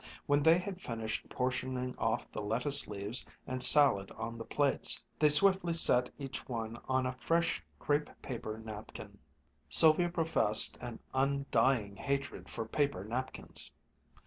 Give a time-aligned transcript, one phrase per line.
[0.25, 5.29] When they had finished portioning off the lettuce leaves and salad on the plates, they
[5.29, 9.19] swiftly set each one on a fresh crêpe paper napkin.
[9.69, 13.69] Sylvia professed an undying hatred for paper napkins.